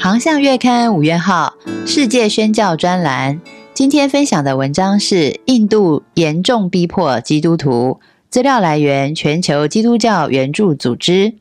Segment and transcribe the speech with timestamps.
[0.00, 1.54] 航向月刊五月号
[1.84, 3.40] 世界宣教专栏，
[3.74, 7.98] 今天分享的文章是印度严重逼迫基督徒。
[8.30, 11.34] 资料来源：全球基督教援助组织。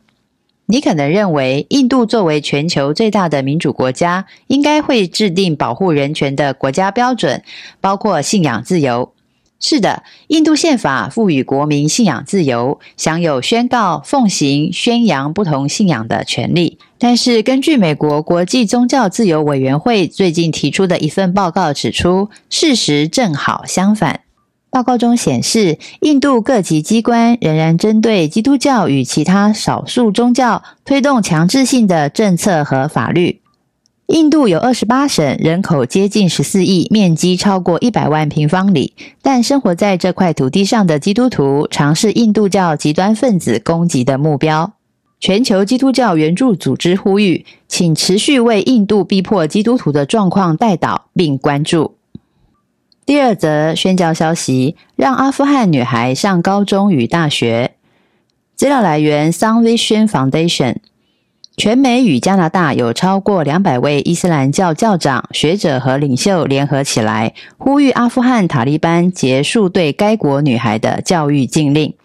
[0.66, 7.44] 你可能认为，印度作为全球最大的民主国家，应该会制定保护人权的国家标准，
[7.80, 9.14] 包括信仰自由。
[9.60, 16.78] 是的，印度宪法赋予国民信仰自由，享有宣告、奉行、宣扬不同信仰的权利。
[17.00, 24.22] 但是，根据美国国际宗教自由委员会最近提出的一份报告指出，事实正好相反。
[24.70, 33.42] 报告中显示，印度各级机关仍然针对基督教与其他少数宗教推动强制性的政策和法律。
[34.08, 38.94] 印度有二十八省，人口接近十四亿，面积超过一百万平方里。
[39.22, 44.72] 但生活在这块土地上的基督徒，常是印度教极端分子攻击的目标。
[45.20, 51.96] 全球基督教援助组织呼吁，请持续为印度逼迫基督徒的状况代祷并关注。
[53.06, 57.74] 第二则宣教消息：让阿富汗女孩上高中与大学。
[58.56, 60.78] 资料来源：Sun Vision Foundation。
[61.60, 71.96] 全美与加拿大有超过两百位伊斯兰教教长、学者和领袖联合起来，呼吁阿富汗塔利班结束对该国女孩的教育禁令。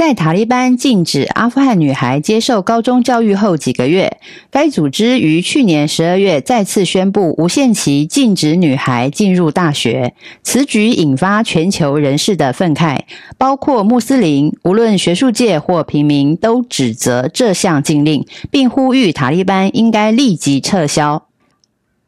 [0.00, 4.16] 在塔利班禁止阿富汗女孩接受高中教育后几个月，
[4.50, 10.14] 该组织于去年十二月再次宣布无限期禁止女孩进入大学。
[10.42, 13.00] 此举引发全球人士的愤慨，
[13.36, 21.26] 包括穆斯林，无论学术界或平民都指责这项禁令，并呼吁塔利班应该立即撤销。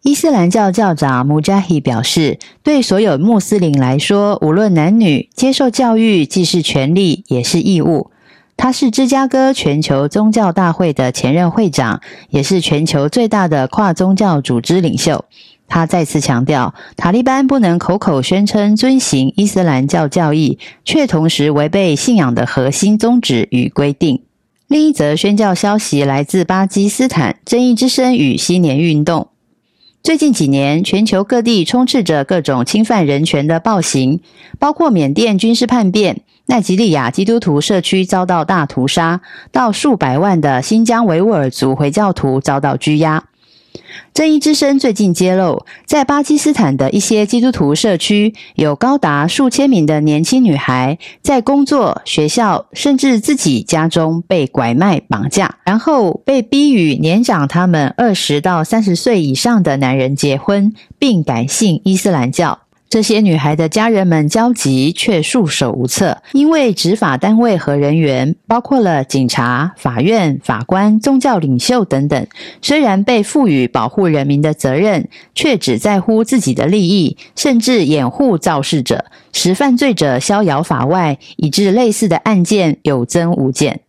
[0.03, 8.11] 伊斯兰教教长穆加希表示：“对所有穆斯林来说，无论男女，接受教育既是权利也是义务。”
[8.57, 15.25] 他是芝加哥全球宗教大会的前任会长，也是全球最大的跨宗教组织领袖。
[15.69, 24.23] 他再次强调，塔利班不能口口宣称遵行伊斯兰教教义，却同时违背信仰的核心宗旨与规定。
[24.67, 29.29] 另一则宣教消息来自巴基斯坦“正义之声”与新年运动。
[30.03, 34.19] 最近几年，全球各地充斥着各种侵犯人权的暴行，
[34.59, 39.21] 包括缅甸军事叛变、奈及利亚基督徒社区遭到大屠杀，
[39.53, 43.23] 到数百万的新疆维吾尔族回教徒遭到拘押。
[44.15, 62.62] 正义之声最近揭露，在巴基斯坦的一些基督徒社区，有高达数千名的年轻女孩在工作、学校，甚至自己家中被拐卖、绑架，然后被逼与年长他们二十到三十岁以上的男人结婚，并改信伊斯兰教。
[62.93, 72.27] 这些女孩的家人们焦急却束手无策，因为执法单位和人员，包括了警察、法院、法官、宗教领袖等等，
[72.61, 83.81] 虽然被赋予保护人民的责任，却只在乎自己的利益，甚至掩护肇事者，使犯罪者逍遥法外，以致类似的案件有增无减。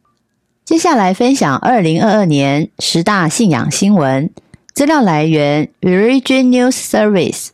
[0.64, 4.30] 接下来分享二零二二年十大信仰新闻，
[4.74, 7.48] 资料来源 Virgin News Service。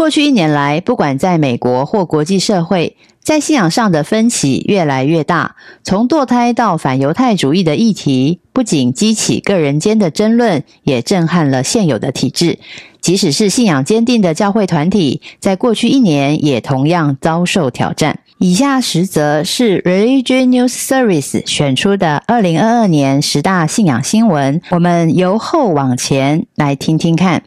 [0.00, 5.56] 过去一年来，不管在美国或国际社会，在信仰上的分歧越来越大。
[5.84, 12.58] 从堕胎到反犹太主义的议题，不仅激起个人间的争论，也震撼了现有的体制。
[13.02, 18.20] 即使是信仰坚定的教会团体，在过去一年也同样遭受挑战。
[18.38, 27.42] 以下十则是 Religion News Service 选出的二零二二年十大信仰新闻，我们由后往前来听听看。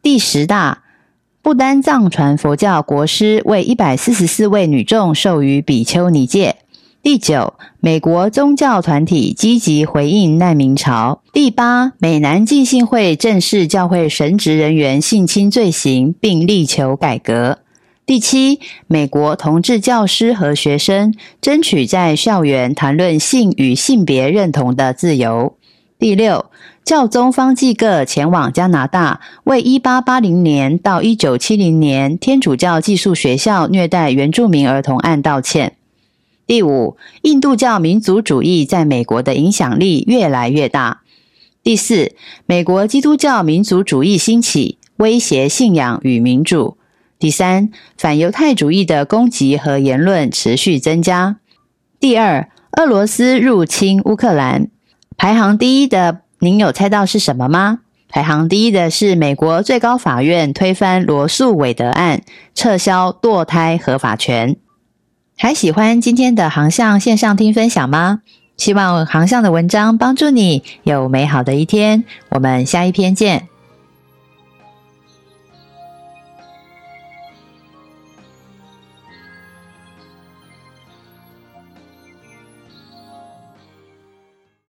[0.00, 0.84] 第十大。
[1.40, 6.56] 不丹藏传佛教国师为一百四十四位女众授予比丘尼戒。
[7.00, 11.22] 第九，美国宗教团体积极回应难民潮。
[11.32, 17.58] 第八，美南浸信会正式教会神职人员性侵罪行，并力求改革。
[18.04, 25.57] 第七，美国同志教师和学生争取在校园谈论性与性别认同的自由。
[25.98, 26.46] 第六。
[26.84, 35.74] 教宗方济各前往加拿大，为1880年到1970年天主教寄宿学校虐待原住民儿童案道歉。
[36.46, 41.02] 第五，印度教民族主义在美国的影响力越来越大。
[41.62, 42.12] 第四，
[42.46, 46.78] 美国基督教民族主义兴起，威胁信仰与民主。
[47.18, 47.68] 第三，
[47.98, 51.36] 反犹太主义的攻击和言论持续增加。
[52.00, 52.48] 第二，
[52.78, 54.68] 俄罗斯入侵乌克兰，
[55.18, 57.80] 排行第一的，您有猜到是什么吗？
[58.08, 62.22] 排行第一的是美国最高法院推翻罗素韦德案，
[62.54, 64.56] 撤销堕胎合法权。
[65.36, 68.20] 还喜欢今天的航向线上听分享吗？
[68.56, 72.04] 希望航向的文章帮助你有美好的一天。
[72.30, 73.48] 我们下一篇见。